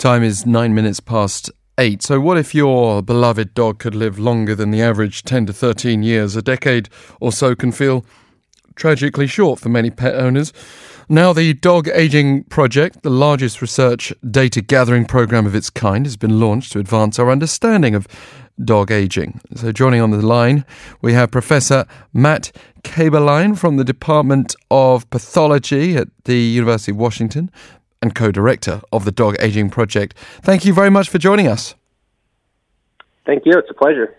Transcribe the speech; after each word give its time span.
Time 0.00 0.22
is 0.22 0.46
nine 0.46 0.74
minutes 0.74 0.98
past 0.98 1.50
eight. 1.76 2.02
So, 2.02 2.20
what 2.20 2.38
if 2.38 2.54
your 2.54 3.02
beloved 3.02 3.52
dog 3.52 3.78
could 3.78 3.94
live 3.94 4.18
longer 4.18 4.54
than 4.54 4.70
the 4.70 4.80
average 4.80 5.24
10 5.24 5.44
to 5.44 5.52
13 5.52 6.02
years? 6.02 6.34
A 6.34 6.40
decade 6.40 6.88
or 7.20 7.30
so 7.30 7.54
can 7.54 7.70
feel 7.70 8.06
tragically 8.76 9.26
short 9.26 9.60
for 9.60 9.68
many 9.68 9.90
pet 9.90 10.14
owners. 10.14 10.54
Now, 11.10 11.34
the 11.34 11.52
Dog 11.52 11.86
Aging 11.92 12.44
Project, 12.44 13.02
the 13.02 13.10
largest 13.10 13.60
research 13.60 14.10
data 14.30 14.62
gathering 14.62 15.04
program 15.04 15.44
of 15.44 15.54
its 15.54 15.68
kind, 15.68 16.06
has 16.06 16.16
been 16.16 16.40
launched 16.40 16.72
to 16.72 16.78
advance 16.78 17.18
our 17.18 17.30
understanding 17.30 17.94
of 17.94 18.08
dog 18.64 18.90
aging. 18.90 19.42
So, 19.54 19.70
joining 19.70 20.00
on 20.00 20.12
the 20.12 20.24
line, 20.24 20.64
we 21.02 21.12
have 21.12 21.30
Professor 21.30 21.84
Matt 22.14 22.52
Kaeberlein 22.84 23.58
from 23.58 23.76
the 23.76 23.84
Department 23.84 24.56
of 24.70 25.10
Pathology 25.10 25.94
at 25.98 26.08
the 26.24 26.38
University 26.38 26.92
of 26.92 26.96
Washington 26.96 27.50
and 28.02 28.14
co 28.14 28.30
director 28.30 28.80
of 28.92 29.04
the 29.04 29.12
Dog 29.12 29.36
Aging 29.40 29.70
Project. 29.70 30.16
Thank 30.42 30.64
you 30.64 30.72
very 30.72 30.90
much 30.90 31.08
for 31.08 31.18
joining 31.18 31.46
us. 31.46 31.74
Thank 33.26 33.44
you. 33.44 33.58
It's 33.58 33.70
a 33.70 33.74
pleasure. 33.74 34.14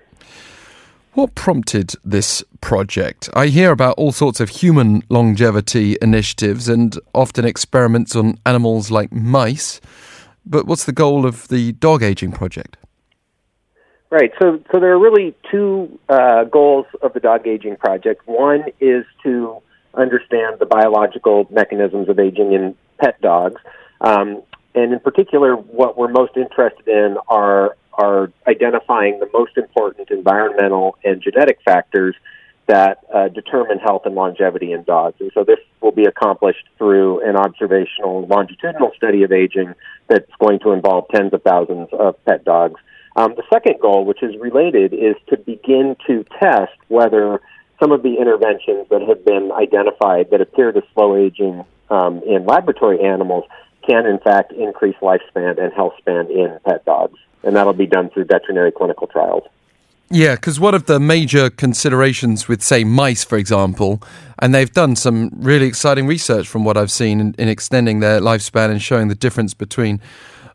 What 1.14 1.36
prompted 1.36 1.96
this 2.06 2.42
project? 2.62 3.30
I 3.34 3.48
hear 3.48 3.72
about 3.72 3.96
all 3.98 4.14
sorts 4.14 4.40
of 4.40 4.48
human 4.50 5.04
longevity 5.10 5.98
initiatives 6.02 6.70
and 6.70 6.98
often 7.14 7.44
experiments 7.44 8.16
on 8.16 8.40
animals 8.46 8.92
like 8.92 9.12
mice. 9.12 9.82
But 10.46 10.68
what's 10.68 10.86
the 10.86 10.94
goal 10.94 11.26
of 11.26 11.50
the 11.50 11.74
dog 11.74 12.02
aging 12.02 12.32
project? 12.32 12.78
Right. 14.10 14.32
So, 14.40 14.64
so 14.72 14.80
there 14.80 14.92
are 14.92 15.00
really 15.00 15.36
two 15.50 16.00
uh, 16.08 16.46
goals 16.46 16.86
of 17.02 17.14
the 17.14 17.20
dog 17.20 17.46
aging 17.46 17.76
project. 17.78 18.26
One 18.26 18.64
is 18.80 19.06
to 19.24 19.62
understand 19.94 20.60
the 20.60 20.66
biological 20.66 21.46
mechanisms 21.50 22.08
of 22.08 22.20
aging 22.20 22.54
in 22.54 22.76
pet 23.02 23.20
dogs, 23.22 23.62
um, 24.02 24.44
and 24.74 24.94
in 24.94 25.00
particular, 25.00 25.56
what 25.56 25.98
we're 25.98 26.10
most 26.10 26.36
interested 26.36 26.88
in 26.88 27.18
are 27.28 27.76
are 27.94 28.32
identifying 28.48 29.20
the 29.20 29.30
most 29.34 29.58
important 29.58 30.10
environmental 30.12 30.98
and 31.04 31.22
genetic 31.22 31.60
factors 31.64 32.16
that 32.68 33.00
uh, 33.14 33.28
determine 33.28 33.80
health 33.80 34.04
and 34.06 34.16
longevity 34.16 34.72
in 34.72 34.84
dogs. 34.84 35.18
And 35.20 35.30
so 35.34 35.44
this 35.44 35.60
will 35.82 35.92
be 35.92 36.06
accomplished 36.06 36.66
through 36.78 37.20
an 37.28 37.36
observational 37.36 38.26
longitudinal 38.28 38.92
study 38.96 39.24
of 39.24 39.32
aging 39.34 39.74
that's 40.08 40.32
going 40.40 40.60
to 40.60 40.72
involve 40.72 41.10
tens 41.10 41.34
of 41.34 41.44
thousands 41.44 41.90
of 41.92 42.24
pet 42.24 42.46
dogs. 42.46 42.80
Um, 43.18 43.34
the 43.36 43.44
second 43.52 43.82
goal, 43.82 44.06
which 44.06 44.24
is 44.24 44.38
related, 44.40 44.94
is 44.94 45.16
to 45.30 45.38
begin 45.38 45.98
to 46.08 46.24
test 46.40 46.72
whether 46.88 47.42
some 47.78 47.92
of 47.92 48.04
the 48.04 48.16
interventions 48.16 48.88
that 48.90 49.02
have 49.02 49.26
been 49.26 49.52
identified 49.52 50.30
that 50.32 50.40
appear 50.40 50.72
to 50.72 50.82
slow 50.94 51.18
aging 51.18 51.66
um, 51.90 52.22
in 52.26 52.46
laboratory 52.46 53.02
animals 53.02 53.44
can, 53.86 54.06
in 54.06 54.20
fact, 54.20 54.52
increase 54.54 54.96
lifespan 55.02 55.62
and 55.62 55.74
health 55.74 55.94
span 55.98 56.30
in 56.30 56.60
pet 56.66 56.86
dogs. 56.86 57.20
And 57.44 57.56
that'll 57.56 57.74
be 57.74 57.88
done 57.88 58.10
through 58.10 58.26
veterinary 58.26 58.72
clinical 58.72 59.08
trials. 59.08 59.44
Yeah, 60.14 60.36
because 60.36 60.60
one 60.60 60.76
of 60.76 60.88
the 60.88 61.00
major 61.00 61.50
considerations 61.50 62.48
with, 62.48 62.62
say, 62.62 62.84
mice, 62.84 63.24
for 63.24 63.38
example, 63.38 64.04
and 64.40 64.54
they've 64.54 64.72
done 64.72 64.96
some 64.98 65.32
really 65.34 65.68
exciting 65.68 66.06
research 66.06 66.48
from 66.48 66.66
what 66.66 66.76
I've 66.76 66.92
seen 66.92 67.22
in, 67.22 67.34
in 67.40 67.48
extending 67.48 68.02
their 68.02 68.20
lifespan 68.20 68.70
and 68.70 68.82
showing 68.82 69.08
the 69.08 69.16
difference 69.16 69.54
between 69.54 70.02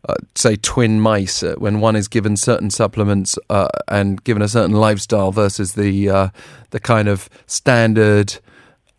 uh, 0.09 0.15
say 0.35 0.57
twin 0.57 1.01
mice 1.01 1.43
uh, 1.43 1.55
when 1.59 1.81
one 1.81 1.97
is 1.97 2.07
given 2.07 2.37
certain 2.37 2.71
supplements 2.71 3.39
uh, 3.51 3.69
and 3.89 4.23
given 4.23 4.41
a 4.41 4.47
certain 4.47 4.77
lifestyle 4.77 5.33
versus 5.33 5.73
the 5.73 6.09
uh, 6.09 6.29
the 6.71 6.79
kind 6.79 7.09
of 7.09 7.29
standard 7.47 8.39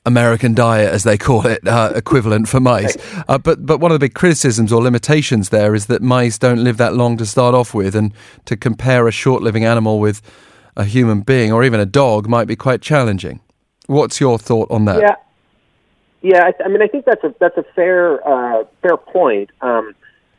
American 0.07 0.55
diet, 0.55 0.91
as 0.93 1.03
they 1.03 1.17
call 1.17 1.45
it, 1.45 1.67
uh, 1.67 1.91
equivalent 1.93 2.47
for 2.47 2.59
mice. 2.59 2.97
Uh, 3.27 3.37
but 3.37 3.65
but 3.65 3.79
one 3.79 3.91
of 3.91 3.95
the 3.95 4.05
big 4.05 4.13
criticisms 4.13 4.71
or 4.71 4.81
limitations 4.81 5.49
there 5.49 5.75
is 5.75 5.85
that 5.87 6.01
mice 6.01 6.37
don't 6.39 6.63
live 6.63 6.77
that 6.77 6.95
long 6.95 7.17
to 7.17 7.25
start 7.25 7.53
off 7.53 7.73
with, 7.73 7.95
and 7.95 8.13
to 8.45 8.55
compare 8.55 9.07
a 9.07 9.11
short 9.11 9.43
living 9.43 9.65
animal 9.65 9.99
with 9.99 10.21
a 10.75 10.85
human 10.85 11.21
being 11.21 11.51
or 11.51 11.63
even 11.63 11.79
a 11.79 11.85
dog 11.85 12.27
might 12.27 12.47
be 12.47 12.55
quite 12.55 12.81
challenging. 12.81 13.39
What's 13.87 14.19
your 14.19 14.39
thought 14.39 14.71
on 14.71 14.85
that? 14.85 15.01
Yeah, 15.01 15.15
yeah. 16.21 16.43
I, 16.45 16.63
I 16.63 16.67
mean, 16.69 16.81
I 16.81 16.87
think 16.87 17.05
that's 17.05 17.23
a 17.23 17.35
that's 17.39 17.57
a 17.57 17.65
fair 17.75 18.19
fair 18.81 18.97
point. 18.97 19.51
Um, 19.61 19.93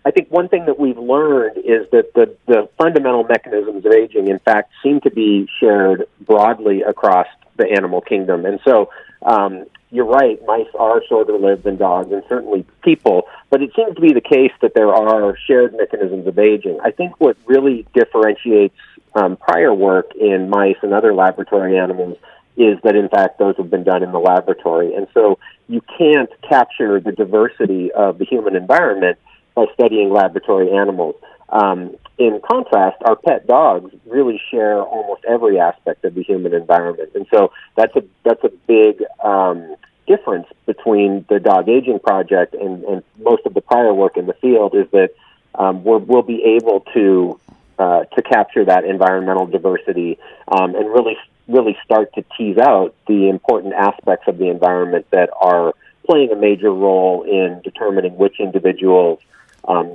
I 0.09 0.11
think 0.11 0.31
one 0.31 0.49
thing 0.49 0.65
that 0.65 0.79
we've 0.79 0.97
learned 0.97 1.59
is 1.59 1.87
that 1.93 2.15
the, 2.15 2.35
the 2.47 2.69
fundamental 2.79 3.25
mechanisms 3.25 3.85
of 3.85 3.93
aging, 3.93 4.29
in 4.29 4.39
fact, 4.39 4.73
seem 4.83 5.03
to 5.03 5.11
be 5.11 5.47
shared 5.61 6.07
broadly 6.23 6.81
across 6.83 7.27
the 7.57 7.71
animal 7.71 8.01
kingdom. 8.01 8.47
And 8.47 8.59
so, 8.65 8.89
um, 9.23 9.67
you're 9.91 10.05
right, 10.05 10.39
mice 10.47 10.67
are 10.79 11.03
shorter 11.09 11.39
lived 11.39 11.65
than 11.65 11.77
dogs 11.77 12.13
and 12.13 12.23
certainly 12.29 12.65
people, 12.83 13.23
but 13.51 13.63
it 13.63 13.71
seems 13.75 13.95
to 13.95 14.01
be 14.01 14.13
the 14.13 14.21
case 14.21 14.53
that 14.61 14.75
there 14.75 14.93
are 14.93 15.37
shared 15.47 15.75
mechanisms 15.77 16.27
of 16.27 16.39
aging. 16.39 16.79
I 16.85 16.91
think 16.91 17.19
what 17.19 17.37
really 17.47 17.87
differentiates 17.95 18.77
um, 19.15 19.37
prior 19.37 19.73
work 19.73 20.15
in 20.15 20.51
mice 20.51 20.77
and 20.83 20.93
other 20.93 21.15
laboratory 21.15 21.79
animals 21.79 22.19
is 22.57 22.79
that 22.83 22.97
in 22.97 23.09
fact 23.09 23.39
those 23.39 23.57
have 23.57 23.71
been 23.71 23.85
done 23.85 24.03
in 24.03 24.13
the 24.13 24.19
laboratory. 24.19 24.95
And 24.95 25.07
so 25.15 25.39
you 25.69 25.81
can't 25.97 26.31
capture 26.43 27.01
the 27.01 27.13
diversity 27.13 27.91
of 27.93 28.19
the 28.19 28.25
human 28.25 28.57
environment 28.57 29.19
by 29.55 29.67
studying 29.75 30.11
laboratory 30.11 30.71
animals. 30.71 31.15
Um, 31.51 31.97
in 32.19 32.41
contrast, 32.47 32.97
our 33.05 33.17
pet 33.17 33.47
dogs 33.47 33.95
really 34.07 34.41
share 34.51 34.83
almost 34.83 35.25
every 35.25 35.59
aspect 35.59 36.05
of 36.05 36.15
the 36.15 36.23
human 36.23 36.53
environment, 36.53 37.11
and 37.15 37.27
so 37.31 37.53
that's 37.77 37.95
a 37.97 38.03
that's 38.25 38.43
a 38.45 38.51
big 38.67 39.03
um, 39.23 39.77
difference 40.07 40.47
between 40.67 41.25
the 41.29 41.41
dog 41.41 41.69
aging 41.69 42.01
project 42.01 42.55
and, 42.55 42.85
and 42.85 43.03
most 43.19 43.47
of 43.47 43.55
the 43.55 43.61
prior 43.61 43.95
work 43.95 44.17
in 44.17 44.27
the 44.27 44.35
field. 44.35 44.75
Is 44.75 44.91
that 44.91 45.11
um, 45.55 45.85
we 45.85 45.97
will 45.97 46.23
be 46.23 46.43
able 46.59 46.81
to 46.93 47.41
uh, 47.79 48.05
to 48.05 48.23
capture 48.23 48.65
that 48.65 48.85
environmental 48.85 49.47
diversity 49.47 50.19
um, 50.49 50.75
and 50.75 50.87
really 50.87 51.17
really 51.47 51.79
start 51.83 52.13
to 52.15 52.25
tease 52.37 52.59
out 52.59 52.95
the 53.07 53.29
important 53.31 53.73
aspects 53.73 54.29
of 54.29 54.37
the 54.37 54.49
environment 54.49 55.07
that 55.13 55.31
are 55.41 55.73
playing 56.05 56.31
a 56.31 56.37
major 56.37 56.71
role 56.71 57.23
in 57.23 57.61
determining 57.63 58.17
which 58.17 58.39
individuals 58.39 59.19
um, 59.67 59.95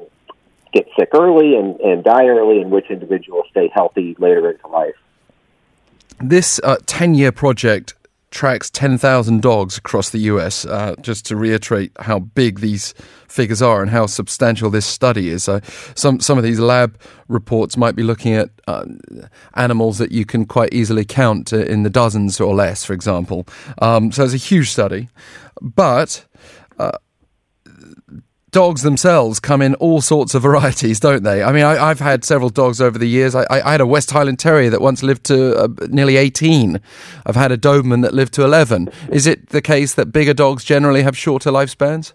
get 0.74 0.88
sick 0.98 1.10
early 1.14 1.56
and, 1.56 1.80
and 1.82 2.04
die 2.04 2.26
early, 2.28 2.62
and 2.62 2.72
which 2.72 2.90
individuals 2.90 3.46
stay 3.52 3.70
healthy 3.74 4.16
later 4.20 4.52
into 4.52 4.68
life. 4.68 4.96
This 6.20 6.60
10 6.86 7.10
uh, 7.10 7.14
year 7.14 7.32
project 7.32 7.94
tracks 8.34 8.70
10,000 8.72 9.42
dogs 9.42 9.78
across 9.78 10.10
the 10.10 10.20
US, 10.20 10.66
uh, 10.66 10.96
just 11.02 11.26
to 11.28 11.36
reiterate 11.36 11.92
how 12.00 12.20
big 12.20 12.60
these 12.60 12.94
figures 13.28 13.62
are 13.62 13.82
and 13.82 13.92
how 13.92 14.08
substantial 14.08 14.70
this 14.70 14.86
study 14.86 15.30
is. 15.30 15.48
Uh, 15.48 15.62
some, 15.96 16.20
some 16.20 16.38
of 16.38 16.44
these 16.44 16.60
lab 16.60 17.00
reports 17.28 17.78
might 17.78 17.96
be 17.96 18.04
looking 18.04 18.34
at 18.34 18.50
uh, 18.68 18.86
animals 19.54 20.00
that 20.00 20.12
you 20.12 20.26
can 20.26 20.46
quite 20.46 20.74
easily 20.74 21.06
count 21.06 21.54
uh, 21.54 21.58
in 21.58 21.84
the 21.84 21.90
dozens 21.90 22.42
or 22.42 22.54
less, 22.56 22.84
for 22.84 22.94
example. 22.94 23.48
Um, 23.80 24.12
so 24.12 24.24
it's 24.24 24.34
a 24.34 24.38
huge 24.38 24.72
study. 24.72 25.10
But 25.62 26.26
uh, 26.80 26.92
dogs 28.54 28.84
themselves 28.84 29.42
come 29.42 29.62
in 29.62 29.76
all 29.76 30.00
sorts 30.00 30.34
of 30.34 30.44
varieties, 30.44 31.00
don't 31.02 31.24
they? 31.24 31.44
I 31.44 31.52
mean, 31.52 31.64
I, 31.64 31.90
have 31.90 32.00
had 32.00 32.24
several 32.24 32.50
dogs 32.50 32.80
over 32.80 32.98
the 32.98 33.08
years. 33.08 33.36
I, 33.36 33.46
I, 33.50 33.72
had 33.72 33.82
a 33.82 33.86
West 33.86 34.12
Highland 34.12 34.40
Terrier 34.40 34.70
that 34.70 34.80
once 34.80 35.04
lived 35.04 35.26
to 35.26 35.58
uh, 35.58 35.68
nearly 35.90 36.16
18. 36.16 36.80
I've 37.26 37.36
had 37.36 37.52
a 37.52 37.58
Doberman 37.58 38.04
that 38.04 38.14
lived 38.14 38.34
to 38.36 38.46
11. 38.46 38.90
Is 39.12 39.28
it 39.28 39.50
the 39.50 39.62
case 39.62 39.96
that 39.96 40.14
bigger 40.14 40.34
dogs 40.34 40.64
generally 40.64 41.04
have 41.04 41.18
shorter 41.18 41.52
lifespans? 41.52 42.14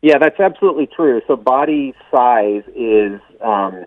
Yeah, 0.00 0.18
that's 0.18 0.38
absolutely 0.38 0.86
true. 0.86 1.20
So 1.26 1.36
body 1.36 1.94
size 2.10 2.62
is 2.74 3.20
um, 3.40 3.84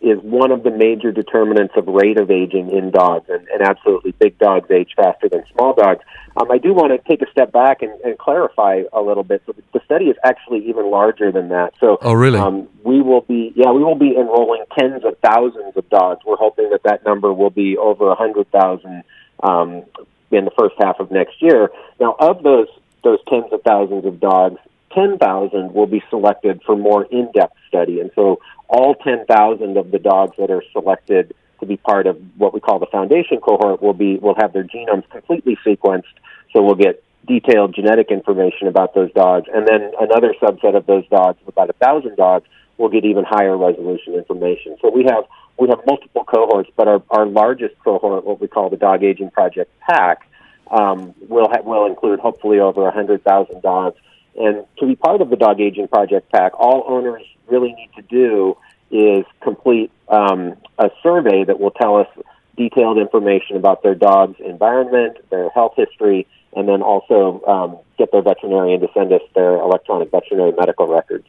is 0.00 0.18
one 0.22 0.50
of 0.50 0.62
the 0.62 0.70
major 0.70 1.12
determinants 1.12 1.74
of 1.76 1.86
rate 1.86 2.18
of 2.18 2.30
aging 2.30 2.70
in 2.70 2.90
dogs, 2.90 3.28
and, 3.28 3.46
and 3.48 3.62
absolutely 3.62 4.12
big 4.12 4.38
dogs 4.38 4.70
age 4.70 4.92
faster 4.96 5.28
than 5.28 5.44
small 5.52 5.74
dogs. 5.74 6.02
Um, 6.36 6.50
I 6.50 6.58
do 6.58 6.72
want 6.72 6.92
to 6.92 7.08
take 7.08 7.22
a 7.26 7.30
step 7.30 7.52
back 7.52 7.82
and, 7.82 7.92
and 8.00 8.16
clarify 8.16 8.82
a 8.92 9.00
little 9.00 9.24
bit. 9.24 9.42
So 9.46 9.54
the 9.74 9.80
study 9.84 10.06
is 10.06 10.16
actually 10.24 10.68
even 10.68 10.90
larger 10.90 11.30
than 11.32 11.48
that. 11.50 11.74
So, 11.80 11.98
oh 12.00 12.12
really? 12.12 12.38
Um, 12.38 12.68
we 12.84 13.02
will 13.02 13.22
be, 13.22 13.52
yeah, 13.56 13.72
we 13.72 13.82
will 13.82 13.98
be 13.98 14.16
enrolling 14.16 14.64
tens 14.78 15.04
of 15.04 15.18
thousands 15.18 15.76
of 15.76 15.88
dogs. 15.90 16.20
We're 16.24 16.36
hoping 16.36 16.70
that 16.70 16.82
that 16.84 17.04
number 17.04 17.32
will 17.32 17.50
be 17.50 17.76
over 17.76 18.10
a 18.10 18.14
hundred 18.14 18.50
thousand 18.50 19.02
um, 19.42 19.84
in 20.30 20.44
the 20.44 20.52
first 20.58 20.76
half 20.78 21.00
of 21.00 21.10
next 21.10 21.42
year. 21.42 21.70
Now, 21.98 22.16
of 22.18 22.42
those 22.42 22.68
those 23.02 23.18
tens 23.28 23.52
of 23.52 23.62
thousands 23.62 24.04
of 24.04 24.20
dogs, 24.20 24.58
10,000 24.94 25.72
will 25.72 25.86
be 25.86 26.02
selected 26.10 26.62
for 26.64 26.76
more 26.76 27.04
in-depth 27.04 27.56
study. 27.68 28.00
And 28.00 28.10
so 28.14 28.40
all 28.68 28.94
10,000 28.94 29.76
of 29.76 29.90
the 29.90 29.98
dogs 29.98 30.36
that 30.38 30.50
are 30.50 30.62
selected 30.72 31.34
to 31.60 31.66
be 31.66 31.76
part 31.76 32.06
of 32.06 32.18
what 32.36 32.54
we 32.54 32.60
call 32.60 32.78
the 32.78 32.86
foundation 32.86 33.38
cohort 33.38 33.82
will 33.82 33.92
be 33.92 34.16
will 34.16 34.34
have 34.36 34.52
their 34.52 34.64
genomes 34.64 35.08
completely 35.10 35.58
sequenced. 35.64 36.14
So 36.52 36.62
we'll 36.62 36.74
get 36.74 37.04
detailed 37.26 37.74
genetic 37.74 38.10
information 38.10 38.66
about 38.66 38.94
those 38.94 39.12
dogs, 39.12 39.46
and 39.52 39.68
then 39.68 39.92
another 40.00 40.34
subset 40.42 40.74
of 40.74 40.86
those 40.86 41.06
dogs, 41.08 41.38
about 41.46 41.70
a 41.70 41.74
thousand 41.74 42.16
dogs, 42.16 42.46
will 42.78 42.88
get 42.88 43.04
even 43.04 43.24
higher 43.24 43.56
resolution 43.56 44.14
information. 44.14 44.76
So 44.80 44.90
we 44.90 45.04
have 45.04 45.24
we 45.58 45.68
have 45.68 45.80
multiple 45.86 46.24
cohorts, 46.24 46.70
but 46.76 46.88
our, 46.88 47.02
our 47.10 47.26
largest 47.26 47.74
cohort, 47.84 48.24
what 48.24 48.40
we 48.40 48.48
call 48.48 48.70
the 48.70 48.78
Dog 48.78 49.04
Aging 49.04 49.30
Project 49.30 49.70
Pack, 49.80 50.26
um, 50.70 51.14
will 51.28 51.48
ha- 51.50 51.62
will 51.62 51.86
include 51.86 52.18
hopefully 52.20 52.58
over 52.58 52.90
hundred 52.90 53.22
thousand 53.22 53.60
dogs. 53.62 53.96
And 54.36 54.64
to 54.78 54.86
be 54.86 54.96
part 54.96 55.20
of 55.20 55.30
the 55.30 55.36
Dog 55.36 55.60
Aging 55.60 55.88
Project 55.88 56.30
Pack, 56.32 56.52
all 56.58 56.84
owners 56.86 57.22
really 57.48 57.72
need 57.72 57.90
to 57.96 58.02
do 58.02 58.56
is 58.90 59.24
complete 59.42 59.90
um, 60.08 60.56
a 60.78 60.90
survey 61.02 61.44
that 61.44 61.60
will 61.60 61.70
tell 61.70 61.96
us 61.96 62.08
detailed 62.56 62.98
information 62.98 63.56
about 63.56 63.82
their 63.82 63.94
dog's 63.94 64.38
environment, 64.40 65.16
their 65.30 65.48
health 65.50 65.72
history, 65.76 66.26
and 66.54 66.68
then 66.68 66.82
also 66.82 67.42
um, 67.46 67.78
get 67.96 68.10
their 68.12 68.22
veterinarian 68.22 68.80
to 68.80 68.88
send 68.92 69.12
us 69.12 69.22
their 69.34 69.56
electronic 69.56 70.10
veterinary 70.10 70.52
medical 70.52 70.86
records. 70.86 71.26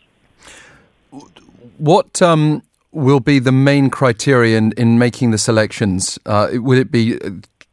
What 1.78 2.22
um, 2.22 2.64
will 2.92 3.20
be 3.20 3.40
the 3.40 3.52
main 3.52 3.90
criterion 3.90 4.74
in 4.78 4.98
making 4.98 5.32
the 5.32 5.38
selections? 5.38 6.18
Uh, 6.26 6.50
will 6.54 6.80
it 6.80 6.92
be 6.92 7.20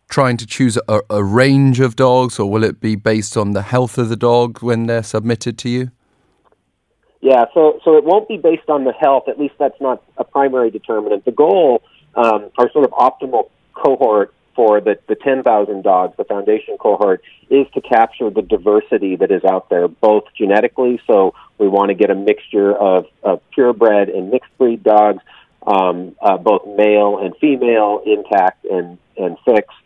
trying 0.08 0.36
to 0.38 0.46
choose 0.46 0.78
a, 0.88 1.00
a, 1.10 1.22
range 1.22 1.80
of 1.80 1.94
dogs, 1.96 2.38
or 2.38 2.50
will 2.50 2.64
it 2.64 2.80
be 2.80 2.96
based 2.96 3.36
on 3.36 3.52
the 3.52 3.62
health 3.62 3.98
of 3.98 4.08
the 4.08 4.16
dog 4.16 4.62
when 4.62 4.86
they're 4.86 5.02
submitted 5.02 5.58
to 5.58 5.68
you? 5.68 5.90
Yeah, 7.20 7.46
so 7.52 7.80
so 7.84 7.96
it 7.96 8.04
won't 8.04 8.28
be 8.28 8.36
based 8.36 8.68
on 8.68 8.84
the 8.84 8.92
health. 8.92 9.28
At 9.28 9.38
least 9.38 9.54
that's 9.58 9.80
not 9.80 10.02
a 10.16 10.24
primary 10.24 10.70
determinant. 10.70 11.24
The 11.24 11.32
goal, 11.32 11.82
um, 12.14 12.50
our 12.58 12.70
sort 12.70 12.84
of 12.84 12.92
optimal 12.92 13.50
cohort 13.74 14.32
for 14.58 14.80
the, 14.80 14.98
the 15.06 15.14
10,000 15.14 15.84
dogs, 15.84 16.16
the 16.16 16.24
foundation 16.24 16.76
cohort, 16.78 17.22
is 17.48 17.64
to 17.74 17.80
capture 17.80 18.28
the 18.28 18.42
diversity 18.42 19.14
that 19.14 19.30
is 19.30 19.44
out 19.44 19.70
there, 19.70 19.86
both 19.86 20.24
genetically. 20.36 21.00
So 21.06 21.32
we 21.58 21.68
want 21.68 21.90
to 21.90 21.94
get 21.94 22.10
a 22.10 22.16
mixture 22.16 22.74
of, 22.74 23.06
of 23.22 23.40
purebred 23.52 24.08
and 24.08 24.30
mixed 24.30 24.50
breed 24.58 24.82
dogs, 24.82 25.22
um, 25.64 26.16
uh, 26.20 26.38
both 26.38 26.66
male 26.76 27.18
and 27.18 27.36
female, 27.36 28.02
intact 28.04 28.64
and, 28.64 28.98
and 29.16 29.36
fixed, 29.44 29.76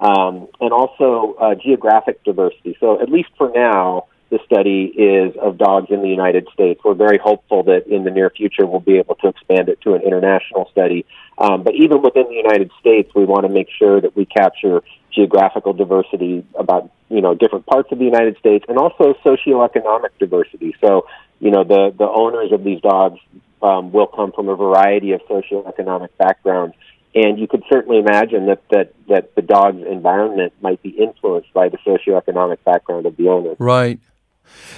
um, 0.00 0.48
and 0.60 0.72
also 0.72 1.36
uh, 1.40 1.54
geographic 1.54 2.22
diversity. 2.24 2.76
So 2.80 3.00
at 3.00 3.08
least 3.08 3.30
for 3.36 3.50
now, 3.54 4.06
the 4.30 4.38
study 4.44 4.92
is 4.96 5.36
of 5.40 5.58
dogs 5.58 5.88
in 5.90 6.02
the 6.02 6.08
United 6.08 6.48
States. 6.52 6.80
We're 6.84 6.94
very 6.94 7.18
hopeful 7.18 7.62
that 7.64 7.86
in 7.86 8.04
the 8.04 8.10
near 8.10 8.30
future 8.30 8.66
we'll 8.66 8.80
be 8.80 8.98
able 8.98 9.14
to 9.16 9.28
expand 9.28 9.68
it 9.68 9.80
to 9.82 9.94
an 9.94 10.02
international 10.02 10.68
study. 10.72 11.06
Um, 11.38 11.62
but 11.62 11.74
even 11.74 12.02
within 12.02 12.24
the 12.28 12.34
United 12.34 12.70
States, 12.80 13.12
we 13.14 13.24
want 13.24 13.46
to 13.46 13.52
make 13.52 13.68
sure 13.78 14.00
that 14.00 14.16
we 14.16 14.24
capture 14.24 14.82
geographical 15.12 15.72
diversity 15.72 16.44
about 16.58 16.90
you 17.08 17.20
know 17.20 17.34
different 17.34 17.66
parts 17.66 17.92
of 17.92 17.98
the 17.98 18.04
United 18.04 18.36
States 18.38 18.64
and 18.68 18.78
also 18.78 19.14
socioeconomic 19.24 20.10
diversity. 20.18 20.74
So 20.80 21.06
you 21.38 21.50
know 21.50 21.62
the 21.62 21.94
the 21.96 22.08
owners 22.08 22.50
of 22.50 22.64
these 22.64 22.80
dogs 22.80 23.20
um, 23.62 23.92
will 23.92 24.06
come 24.06 24.32
from 24.32 24.48
a 24.48 24.56
variety 24.56 25.12
of 25.12 25.20
socioeconomic 25.22 26.08
backgrounds. 26.18 26.74
And 27.14 27.38
you 27.38 27.46
could 27.46 27.62
certainly 27.70 27.98
imagine 27.98 28.46
that, 28.46 28.62
that, 28.70 28.92
that 29.08 29.34
the 29.36 29.42
dog's 29.42 29.84
environment 29.86 30.52
might 30.60 30.82
be 30.82 30.90
influenced 30.90 31.52
by 31.52 31.68
the 31.68 31.78
socioeconomic 31.78 32.58
background 32.64 33.06
of 33.06 33.16
the 33.16 33.28
owner. 33.28 33.54
Right. 33.58 34.00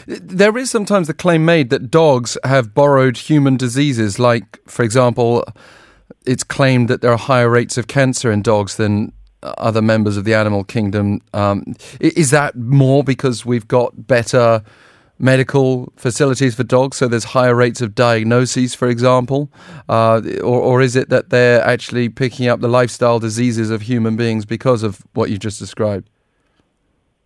There 0.07 0.57
is 0.59 0.71
sometimes 0.71 1.07
the 1.07 1.15
claim 1.15 1.45
made 1.45 1.71
that 1.71 1.91
dogs 1.91 2.37
have 2.45 2.75
borrowed 2.75 3.17
human 3.17 3.57
diseases, 3.57 4.19
like, 4.19 4.61
for 4.69 4.83
example, 4.83 5.45
it's 6.27 6.45
claimed 6.45 6.89
that 6.89 7.01
there 7.01 7.13
are 7.13 7.19
higher 7.19 7.49
rates 7.49 7.79
of 7.79 7.87
cancer 7.87 8.31
in 8.31 8.43
dogs 8.43 8.77
than 8.77 9.13
other 9.43 9.83
members 9.83 10.17
of 10.17 10.25
the 10.25 10.35
animal 10.35 10.65
kingdom. 10.65 11.21
Um, 11.33 11.75
is 12.01 12.31
that 12.31 12.57
more 12.57 13.03
because 13.03 13.47
we've 13.47 13.69
got 13.69 14.07
better 14.07 14.63
medical 15.19 15.93
facilities 15.97 16.55
for 16.55 16.65
dogs, 16.65 16.97
so 16.99 17.09
there's 17.09 17.25
higher 17.25 17.55
rates 17.55 17.81
of 17.81 17.95
diagnoses, 17.95 18.75
for 18.75 18.89
example? 18.89 19.51
Uh, 19.89 20.21
or, 20.43 20.61
or 20.61 20.83
is 20.83 20.97
it 20.97 21.09
that 21.09 21.31
they're 21.31 21.63
actually 21.63 22.09
picking 22.09 22.49
up 22.49 22.61
the 22.61 22.69
lifestyle 22.69 23.19
diseases 23.19 23.71
of 23.71 23.83
human 23.83 24.17
beings 24.17 24.45
because 24.45 24.83
of 24.83 25.03
what 25.15 25.31
you 25.31 25.39
just 25.39 25.59
described? 25.59 26.09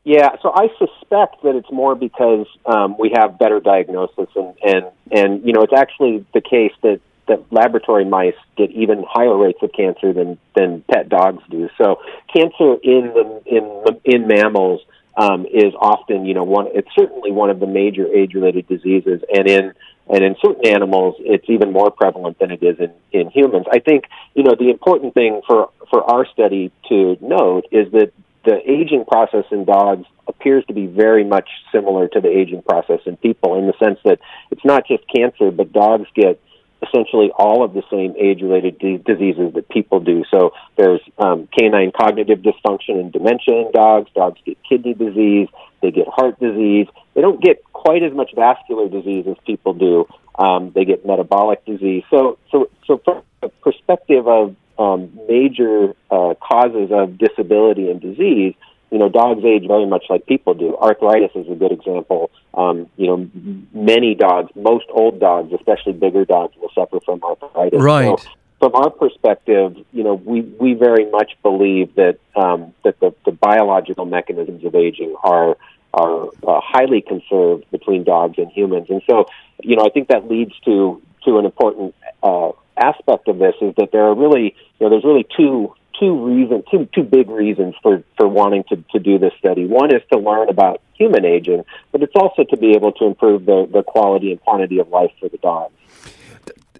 Yeah, 0.04 0.30
so 0.42 0.50
I 0.54 0.68
suspect 0.78 1.42
that 1.42 1.56
it's 1.56 1.70
more 1.70 1.94
because 1.94 2.46
um, 2.64 2.96
we 2.98 3.12
have 3.14 3.38
better 3.38 3.60
diagnosis, 3.60 4.28
and, 4.34 4.54
and 4.62 4.84
and 5.10 5.44
you 5.44 5.52
know 5.52 5.60
it's 5.60 5.74
actually 5.76 6.24
the 6.32 6.40
case 6.40 6.72
that 6.82 7.00
that 7.28 7.44
laboratory 7.52 8.04
mice 8.04 8.34
get 8.56 8.70
even 8.70 9.04
higher 9.08 9.36
rates 9.36 9.58
of 9.62 9.72
cancer 9.72 10.12
than 10.12 10.38
than 10.56 10.82
pet 10.90 11.10
dogs 11.10 11.42
do. 11.50 11.68
So 11.76 12.00
cancer 12.34 12.76
in 12.82 13.12
the 13.14 13.42
in 13.46 13.84
in 14.04 14.26
mammals 14.26 14.80
um, 15.20 15.44
is 15.44 15.74
often 15.78 16.24
you 16.24 16.32
know 16.32 16.44
one 16.44 16.68
it's 16.72 16.88
certainly 16.98 17.30
one 17.30 17.50
of 17.50 17.60
the 17.60 17.66
major 17.66 18.06
age 18.06 18.34
related 18.34 18.66
diseases, 18.66 19.22
and 19.32 19.46
in 19.46 19.72
and 20.08 20.24
in 20.24 20.34
certain 20.42 20.66
animals 20.66 21.16
it's 21.18 21.44
even 21.48 21.72
more 21.72 21.90
prevalent 21.90 22.38
than 22.38 22.50
it 22.50 22.62
is 22.62 22.78
in 22.80 22.92
in 23.12 23.30
humans. 23.30 23.66
I 23.70 23.80
think 23.80 24.04
you 24.34 24.42
know 24.42 24.54
the 24.58 24.70
important 24.70 25.12
thing 25.12 25.42
for 25.46 25.70
for 25.90 26.02
our 26.10 26.26
study 26.26 26.72
to 26.88 27.18
note 27.20 27.66
is 27.70 27.92
that 27.92 28.12
the 28.46 28.58
aging 28.68 29.04
process 29.04 29.44
in 29.50 29.66
dogs 29.66 30.06
appears 30.26 30.64
to 30.66 30.72
be 30.72 30.86
very 30.86 31.24
much 31.24 31.50
similar 31.70 32.08
to 32.08 32.20
the 32.22 32.28
aging 32.28 32.62
process 32.62 33.00
in 33.04 33.18
people 33.18 33.58
in 33.58 33.66
the 33.66 33.74
sense 33.78 33.98
that 34.04 34.20
it's 34.50 34.64
not 34.64 34.86
just 34.88 35.04
cancer, 35.14 35.50
but 35.50 35.70
dogs 35.70 36.08
get 36.14 36.40
essentially 36.82 37.30
all 37.36 37.64
of 37.64 37.74
the 37.74 37.82
same 37.90 38.14
age-related 38.18 38.78
d- 38.78 39.02
diseases 39.04 39.54
that 39.54 39.68
people 39.68 40.00
do. 40.00 40.24
So 40.30 40.52
there's 40.76 41.00
um, 41.18 41.48
canine 41.56 41.92
cognitive 41.92 42.40
dysfunction 42.40 43.00
and 43.00 43.12
dementia 43.12 43.54
in 43.54 43.70
dogs. 43.72 44.10
Dogs 44.14 44.40
get 44.44 44.58
kidney 44.68 44.94
disease. 44.94 45.48
They 45.82 45.90
get 45.90 46.08
heart 46.08 46.38
disease. 46.40 46.86
They 47.14 47.20
don't 47.20 47.42
get 47.42 47.62
quite 47.72 48.02
as 48.02 48.12
much 48.12 48.32
vascular 48.34 48.88
disease 48.88 49.26
as 49.28 49.36
people 49.46 49.74
do. 49.74 50.06
Um, 50.38 50.72
they 50.74 50.84
get 50.84 51.04
metabolic 51.04 51.64
disease. 51.64 52.04
So, 52.10 52.38
so, 52.50 52.70
so 52.86 52.98
from 53.04 53.22
the 53.42 53.48
perspective 53.48 54.26
of 54.26 54.56
um, 54.78 55.10
major 55.28 55.94
uh, 56.10 56.34
causes 56.40 56.90
of 56.90 57.18
disability 57.18 57.90
and 57.90 58.00
disease, 58.00 58.54
you 58.90 58.98
know, 58.98 59.08
dogs 59.08 59.44
age 59.44 59.66
very 59.66 59.86
much 59.86 60.04
like 60.10 60.26
people 60.26 60.54
do. 60.54 60.76
Arthritis 60.76 61.30
is 61.34 61.48
a 61.50 61.54
good 61.54 61.72
example. 61.72 62.30
Um, 62.54 62.88
you 62.96 63.06
know, 63.06 63.30
many 63.72 64.14
dogs, 64.14 64.50
most 64.56 64.86
old 64.90 65.20
dogs, 65.20 65.52
especially 65.52 65.92
bigger 65.92 66.24
dogs, 66.24 66.54
will 66.60 66.70
suffer 66.74 66.98
from 67.04 67.22
arthritis. 67.22 67.80
Right. 67.80 68.18
So, 68.18 68.28
from 68.58 68.74
our 68.74 68.90
perspective, 68.90 69.76
you 69.92 70.04
know, 70.04 70.14
we, 70.14 70.42
we 70.42 70.74
very 70.74 71.10
much 71.10 71.32
believe 71.42 71.94
that 71.94 72.18
um, 72.36 72.74
that 72.84 72.98
the, 73.00 73.14
the 73.24 73.32
biological 73.32 74.04
mechanisms 74.04 74.64
of 74.64 74.74
aging 74.74 75.14
are 75.22 75.56
are 75.94 76.26
uh, 76.46 76.60
highly 76.62 77.00
conserved 77.00 77.64
between 77.70 78.04
dogs 78.04 78.38
and 78.38 78.50
humans, 78.52 78.88
and 78.90 79.02
so, 79.08 79.26
you 79.62 79.76
know, 79.76 79.84
I 79.84 79.88
think 79.88 80.08
that 80.08 80.28
leads 80.28 80.52
to 80.66 81.00
to 81.24 81.38
an 81.38 81.44
important 81.44 81.94
uh, 82.22 82.50
aspect 82.76 83.28
of 83.28 83.38
this 83.38 83.54
is 83.60 83.74
that 83.76 83.92
there 83.92 84.04
are 84.04 84.14
really, 84.14 84.54
you 84.78 84.86
know, 84.86 84.90
there's 84.90 85.04
really 85.04 85.26
two 85.36 85.74
two 86.00 86.24
reasons, 86.24 86.64
two 86.70 86.88
two 86.94 87.02
big 87.04 87.30
reasons 87.30 87.74
for 87.82 88.02
for 88.16 88.26
wanting 88.26 88.64
to 88.70 88.76
to 88.92 88.98
do 88.98 89.18
this 89.18 89.32
study. 89.38 89.66
One 89.66 89.94
is 89.94 90.02
to 90.12 90.18
learn 90.18 90.48
about 90.48 90.80
human 90.94 91.24
aging, 91.24 91.64
but 91.92 92.02
it's 92.02 92.16
also 92.16 92.44
to 92.44 92.56
be 92.56 92.72
able 92.72 92.92
to 92.92 93.04
improve 93.04 93.46
the 93.46 93.68
the 93.72 93.82
quality 93.82 94.32
and 94.32 94.40
quantity 94.40 94.78
of 94.78 94.88
life 94.88 95.12
for 95.20 95.28
the 95.28 95.38
dogs. 95.38 95.74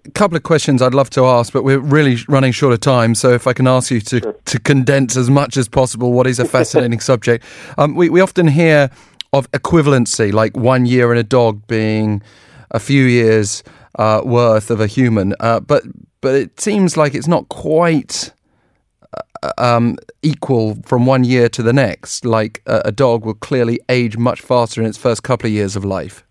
A 0.03 0.11
couple 0.11 0.35
of 0.35 0.41
questions 0.41 0.81
I'd 0.81 0.95
love 0.95 1.11
to 1.11 1.25
ask, 1.25 1.53
but 1.53 1.63
we're 1.63 1.77
really 1.77 2.17
running 2.27 2.51
short 2.51 2.73
of 2.73 2.79
time. 2.79 3.13
So, 3.13 3.33
if 3.33 3.45
I 3.45 3.53
can 3.53 3.67
ask 3.67 3.91
you 3.91 4.01
to, 4.01 4.19
sure. 4.19 4.35
to 4.45 4.59
condense 4.59 5.15
as 5.15 5.29
much 5.29 5.57
as 5.57 5.69
possible, 5.69 6.11
what 6.11 6.25
is 6.25 6.39
a 6.39 6.45
fascinating 6.45 6.99
subject? 7.11 7.45
Um, 7.77 7.93
we, 7.93 8.09
we 8.09 8.19
often 8.19 8.47
hear 8.47 8.89
of 9.31 9.49
equivalency, 9.51 10.33
like 10.33 10.57
one 10.57 10.87
year 10.87 11.11
in 11.11 11.19
a 11.19 11.23
dog 11.23 11.67
being 11.67 12.23
a 12.71 12.79
few 12.79 13.03
years 13.03 13.63
uh, 13.99 14.21
worth 14.25 14.71
of 14.71 14.81
a 14.81 14.87
human. 14.87 15.35
Uh, 15.39 15.59
but 15.59 15.83
but 16.21 16.35
it 16.35 16.59
seems 16.59 16.97
like 16.97 17.13
it's 17.13 17.27
not 17.27 17.49
quite 17.49 18.31
um, 19.57 19.97
equal 20.21 20.77
from 20.85 21.05
one 21.05 21.23
year 21.23 21.49
to 21.49 21.63
the 21.63 21.73
next. 21.73 22.25
Like 22.25 22.61
a, 22.65 22.81
a, 22.85 22.91
dog 22.91 23.25
will 23.25 23.33
clearly 23.33 23.79
age 23.89 24.17
much 24.17 24.41
faster 24.41 24.81
in 24.81 24.87
its 24.87 24.97
first 24.97 25.23
couple 25.23 25.47
of 25.47 25.53
years 25.53 25.75
of 25.75 25.83
life. 25.83 26.23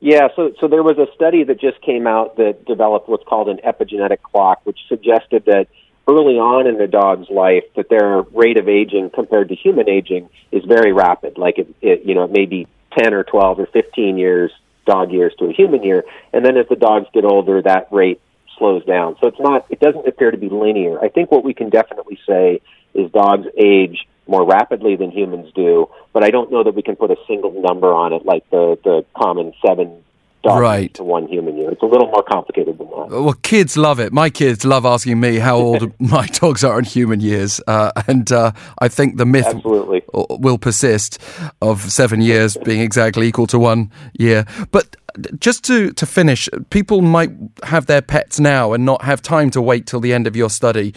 Yeah, 0.00 0.28
so 0.34 0.52
so 0.58 0.66
there 0.66 0.82
was 0.82 0.98
a 0.98 1.06
study 1.14 1.44
that 1.44 1.60
just 1.60 1.80
came 1.82 2.06
out 2.06 2.36
that 2.36 2.64
developed 2.64 3.08
what's 3.08 3.24
called 3.24 3.48
an 3.48 3.58
epigenetic 3.58 4.22
clock, 4.22 4.60
which 4.64 4.78
suggested 4.88 5.44
that 5.44 5.68
early 6.08 6.38
on 6.38 6.66
in 6.66 6.78
the 6.78 6.86
dog's 6.86 7.28
life 7.28 7.64
that 7.76 7.90
their 7.90 8.22
rate 8.22 8.56
of 8.56 8.68
aging 8.68 9.10
compared 9.10 9.50
to 9.50 9.54
human 9.54 9.88
aging 9.88 10.30
is 10.50 10.64
very 10.64 10.92
rapid. 10.92 11.36
Like 11.36 11.58
it, 11.58 11.74
it 11.82 12.04
you 12.06 12.14
know, 12.14 12.24
it 12.24 12.32
may 12.32 12.46
be 12.46 12.66
ten 12.98 13.12
or 13.12 13.24
twelve 13.24 13.60
or 13.60 13.66
fifteen 13.66 14.16
years 14.16 14.50
dog 14.86 15.12
years 15.12 15.34
to 15.38 15.44
a 15.44 15.52
human 15.52 15.82
year, 15.82 16.04
and 16.32 16.44
then 16.44 16.56
as 16.56 16.66
the 16.68 16.76
dogs 16.76 17.06
get 17.12 17.26
older, 17.26 17.60
that 17.60 17.88
rate 17.92 18.22
slows 18.60 18.84
down. 18.84 19.16
So 19.20 19.26
it's 19.26 19.40
not, 19.40 19.66
it 19.70 19.80
doesn't 19.80 20.06
appear 20.06 20.30
to 20.30 20.36
be 20.36 20.48
linear. 20.48 21.00
I 21.00 21.08
think 21.08 21.32
what 21.32 21.42
we 21.42 21.54
can 21.54 21.70
definitely 21.70 22.20
say 22.28 22.60
is 22.94 23.10
dogs 23.10 23.48
age 23.58 24.06
more 24.28 24.46
rapidly 24.46 24.94
than 24.94 25.10
humans 25.10 25.52
do, 25.56 25.90
but 26.12 26.22
I 26.22 26.30
don't 26.30 26.52
know 26.52 26.62
that 26.62 26.76
we 26.76 26.82
can 26.82 26.94
put 26.94 27.10
a 27.10 27.16
single 27.26 27.50
number 27.60 27.92
on 27.92 28.12
it 28.12 28.24
like 28.24 28.48
the 28.50 28.78
the 28.84 29.04
common 29.16 29.52
seven 29.66 30.04
dog 30.42 30.60
right. 30.60 30.94
to 30.94 31.04
one 31.04 31.26
human 31.26 31.56
year. 31.56 31.70
It's 31.70 31.82
a 31.82 31.86
little 31.86 32.06
more 32.08 32.22
complicated 32.22 32.78
than 32.78 32.88
that. 32.88 33.08
Well, 33.10 33.34
kids 33.42 33.76
love 33.76 34.00
it. 34.00 34.12
My 34.12 34.30
kids 34.30 34.64
love 34.64 34.86
asking 34.86 35.20
me 35.20 35.38
how 35.38 35.56
old 35.66 35.92
my 36.00 36.26
dogs 36.26 36.64
are 36.64 36.78
in 36.78 36.84
human 36.84 37.20
years, 37.20 37.60
uh, 37.66 37.92
and 38.06 38.30
uh, 38.32 38.52
I 38.78 38.88
think 38.88 39.16
the 39.16 39.26
myth 39.26 39.46
Absolutely. 39.46 40.02
will 40.12 40.58
persist 40.58 41.18
of 41.60 41.90
seven 41.92 42.20
years 42.20 42.56
being 42.64 42.80
exactly 42.80 43.26
equal 43.26 43.46
to 43.48 43.58
one 43.58 43.90
year. 44.18 44.46
But 44.70 44.96
just 45.38 45.64
to, 45.64 45.92
to 45.92 46.06
finish, 46.06 46.48
people 46.70 47.02
might 47.02 47.30
have 47.64 47.86
their 47.86 48.02
pets 48.02 48.40
now 48.40 48.72
and 48.72 48.84
not 48.84 49.02
have 49.02 49.22
time 49.22 49.50
to 49.50 49.60
wait 49.60 49.86
till 49.86 50.00
the 50.00 50.12
end 50.12 50.26
of 50.26 50.36
your 50.36 50.50
study. 50.50 50.94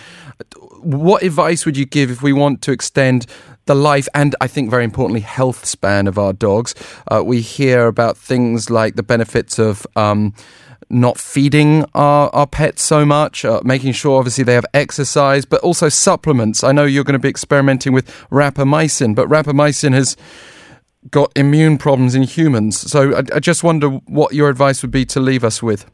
What 0.82 1.24
advice 1.24 1.65
would 1.65 1.77
you 1.77 1.86
give 1.86 2.12
if 2.12 2.22
we 2.22 2.34
want 2.34 2.62
to 2.63 2.72
extend 2.72 3.25
the 3.65 3.75
life 3.75 4.08
and 4.13 4.36
I 4.42 4.48
think 4.48 4.70
very 4.70 4.84
importantly 4.84 5.22
health 5.22 5.65
span 5.65 6.08
of 6.08 6.18
our 6.18 6.34
dogs. 6.34 6.75
Uh, 7.08 7.24
we 7.25 7.42
hear 7.42 7.88
about 7.88 8.18
things 8.18 8.70
like 8.70 8.96
the 8.96 9.03
benefits 9.03 9.58
of 9.58 9.88
um, 9.96 10.34
not 10.89 11.18
feeding 11.18 11.86
our, 11.94 12.30
our 12.34 12.48
pets 12.48 12.84
so 12.84 13.06
much, 13.06 13.46
uh, 13.46 13.62
making 13.63 13.94
sure 13.94 14.20
obviously 14.20 14.44
they 14.44 14.53
have 14.53 14.65
exercise, 14.74 15.46
but 15.46 15.62
also 15.62 15.89
supplements. 15.89 16.63
I 16.63 16.72
know 16.72 16.84
you're 16.84 17.03
going 17.03 17.13
to 17.13 17.20
be 17.20 17.30
experimenting 17.30 17.94
with 17.94 18.08
rapamycin, 18.30 19.15
but 19.15 19.27
rapamycin 19.27 19.94
has 19.94 20.18
got 21.12 21.31
immune 21.36 21.77
problems 21.77 22.15
in 22.15 22.24
humans. 22.24 22.79
So 22.79 23.15
I, 23.15 23.24
I 23.36 23.39
just 23.39 23.63
wonder 23.63 23.89
what 23.89 24.33
your 24.33 24.50
advice 24.50 24.81
would 24.81 24.91
be 24.91 25.05
to 25.05 25.19
leave 25.19 25.43
us 25.43 25.62
with. 25.62 25.89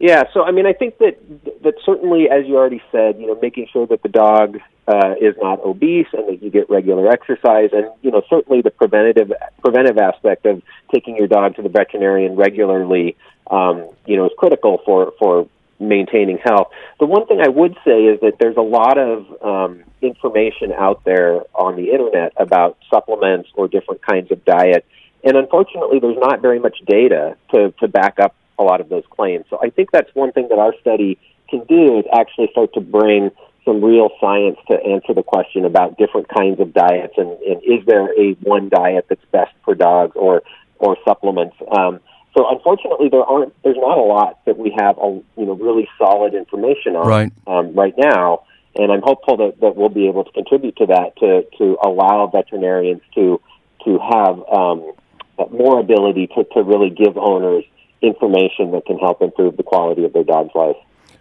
Yeah, 0.00 0.24
so 0.34 0.42
I 0.42 0.50
mean, 0.50 0.66
I 0.66 0.72
think 0.72 0.98
that 0.98 1.16
that 1.62 1.74
certainly, 1.84 2.28
as 2.28 2.46
you 2.46 2.56
already 2.56 2.82
said, 2.90 3.18
you 3.18 3.26
know, 3.26 3.38
making 3.40 3.68
sure 3.72 3.86
that 3.86 4.02
the 4.02 4.08
dog 4.08 4.58
uh, 4.86 5.14
is 5.20 5.34
not 5.40 5.60
obese 5.60 6.08
and 6.12 6.28
that 6.28 6.42
you 6.42 6.50
get 6.50 6.68
regular 6.68 7.08
exercise, 7.08 7.70
and 7.72 7.88
you 8.02 8.10
know, 8.10 8.22
certainly 8.28 8.60
the 8.60 8.70
preventative 8.70 9.32
preventive 9.62 9.96
aspect 9.96 10.46
of 10.46 10.62
taking 10.92 11.16
your 11.16 11.28
dog 11.28 11.56
to 11.56 11.62
the 11.62 11.68
veterinarian 11.68 12.34
regularly, 12.36 13.16
um, 13.50 13.88
you 14.04 14.16
know, 14.16 14.26
is 14.26 14.32
critical 14.36 14.82
for 14.84 15.14
for 15.18 15.48
maintaining 15.78 16.38
health. 16.38 16.68
The 17.00 17.06
one 17.06 17.26
thing 17.26 17.40
I 17.40 17.48
would 17.48 17.76
say 17.84 18.04
is 18.04 18.20
that 18.20 18.34
there's 18.38 18.56
a 18.56 18.62
lot 18.62 18.98
of 18.98 19.26
um, 19.42 19.84
information 20.00 20.72
out 20.72 21.04
there 21.04 21.42
on 21.54 21.76
the 21.76 21.90
internet 21.90 22.32
about 22.36 22.78
supplements 22.90 23.48
or 23.54 23.68
different 23.68 24.02
kinds 24.02 24.30
of 24.30 24.44
diet, 24.44 24.84
and 25.22 25.36
unfortunately, 25.36 25.98
there's 25.98 26.18
not 26.18 26.40
very 26.40 26.58
much 26.58 26.78
data 26.86 27.36
to 27.52 27.72
to 27.80 27.88
back 27.88 28.18
up 28.18 28.34
a 28.58 28.62
lot 28.62 28.80
of 28.80 28.88
those 28.88 29.04
claims. 29.10 29.44
So 29.50 29.58
I 29.62 29.70
think 29.70 29.90
that's 29.90 30.14
one 30.14 30.32
thing 30.32 30.48
that 30.50 30.58
our 30.58 30.74
study 30.80 31.18
can 31.48 31.64
do 31.64 31.98
is 31.98 32.04
actually 32.12 32.48
start 32.52 32.72
to 32.74 32.80
bring 32.80 33.30
some 33.64 33.82
real 33.82 34.10
science 34.20 34.58
to 34.70 34.76
answer 34.76 35.14
the 35.14 35.22
question 35.22 35.64
about 35.64 35.96
different 35.96 36.28
kinds 36.28 36.60
of 36.60 36.74
diets 36.74 37.14
and, 37.16 37.30
and 37.30 37.62
is 37.64 37.84
there 37.86 38.12
a 38.20 38.34
one 38.42 38.68
diet 38.68 39.06
that's 39.08 39.24
best 39.32 39.52
for 39.64 39.74
dogs 39.74 40.12
or 40.14 40.42
or 40.78 40.96
supplements. 41.06 41.56
Um, 41.70 42.00
so 42.36 42.48
unfortunately, 42.50 43.08
there 43.10 43.22
aren't. 43.22 43.54
There's 43.62 43.76
not 43.76 43.96
a 43.96 44.02
lot 44.02 44.44
that 44.44 44.58
we 44.58 44.74
have, 44.76 44.98
a, 44.98 45.20
you 45.36 45.46
know, 45.46 45.54
really 45.54 45.88
solid 45.98 46.34
information 46.34 46.96
on 46.96 47.06
right, 47.06 47.32
um, 47.46 47.74
right 47.74 47.94
now. 47.96 48.44
And 48.76 48.90
I'm 48.90 49.02
hopeful 49.02 49.36
that, 49.36 49.60
that 49.60 49.76
we'll 49.76 49.88
be 49.88 50.08
able 50.08 50.24
to 50.24 50.32
contribute 50.32 50.76
to 50.78 50.86
that 50.86 51.16
to 51.18 51.46
to 51.58 51.78
allow 51.82 52.26
veterinarians 52.26 53.02
to 53.14 53.40
to 53.84 53.98
have 53.98 54.42
um, 54.52 54.92
more 55.52 55.78
ability 55.78 56.28
to, 56.34 56.44
to 56.54 56.62
really 56.62 56.90
give 56.90 57.16
owners 57.16 57.64
information 58.02 58.72
that 58.72 58.84
can 58.86 58.98
help 58.98 59.22
improve 59.22 59.56
the 59.56 59.62
quality 59.62 60.04
of 60.04 60.12
their 60.12 60.24
dog's 60.24 60.54
life. 60.54 60.76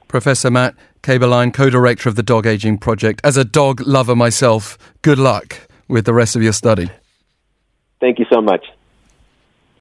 Professor 0.07 0.49
Matt 0.49 0.75
Kaeberlein, 1.03 1.53
co 1.53 1.69
director 1.69 2.09
of 2.09 2.15
the 2.15 2.23
Dog 2.23 2.47
Aging 2.47 2.79
Project. 2.79 3.21
As 3.23 3.37
a 3.37 3.45
dog 3.45 3.81
lover 3.81 4.15
myself, 4.15 4.77
good 5.03 5.19
luck 5.19 5.67
with 5.87 6.05
the 6.05 6.13
rest 6.13 6.35
of 6.35 6.41
your 6.41 6.53
study. 6.53 6.89
Thank 7.99 8.19
you 8.19 8.25
so 8.31 8.41
much. 8.41 8.65